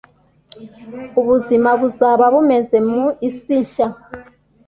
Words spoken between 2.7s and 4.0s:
mu isi nshya